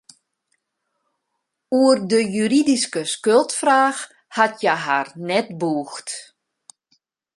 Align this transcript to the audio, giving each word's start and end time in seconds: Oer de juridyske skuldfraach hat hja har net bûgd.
Oer 1.81 1.97
de 2.11 2.19
juridyske 2.35 3.01
skuldfraach 3.13 4.01
hat 4.35 4.53
hja 4.63 4.75
har 4.85 5.07
net 5.27 5.47
bûgd. 5.59 6.07